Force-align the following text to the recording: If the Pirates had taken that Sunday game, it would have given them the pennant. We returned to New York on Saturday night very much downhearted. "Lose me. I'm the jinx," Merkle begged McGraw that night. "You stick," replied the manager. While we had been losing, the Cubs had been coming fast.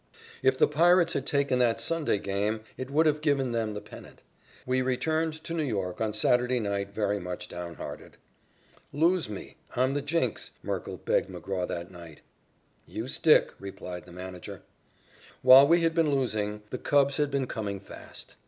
If 0.41 0.57
the 0.57 0.67
Pirates 0.67 1.13
had 1.13 1.27
taken 1.27 1.59
that 1.59 1.79
Sunday 1.79 2.17
game, 2.17 2.61
it 2.75 2.89
would 2.89 3.05
have 3.05 3.21
given 3.21 3.51
them 3.51 3.75
the 3.75 3.81
pennant. 3.81 4.23
We 4.65 4.81
returned 4.81 5.33
to 5.43 5.53
New 5.53 5.61
York 5.61 6.01
on 6.01 6.11
Saturday 6.11 6.59
night 6.59 6.89
very 6.91 7.19
much 7.19 7.47
downhearted. 7.47 8.17
"Lose 8.91 9.29
me. 9.29 9.57
I'm 9.75 9.93
the 9.93 10.01
jinx," 10.01 10.53
Merkle 10.63 10.97
begged 10.97 11.29
McGraw 11.29 11.67
that 11.67 11.91
night. 11.91 12.21
"You 12.87 13.07
stick," 13.07 13.51
replied 13.59 14.05
the 14.07 14.11
manager. 14.11 14.63
While 15.43 15.67
we 15.67 15.81
had 15.81 15.93
been 15.93 16.09
losing, 16.09 16.63
the 16.71 16.79
Cubs 16.79 17.17
had 17.17 17.29
been 17.29 17.45
coming 17.45 17.79
fast. 17.79 18.33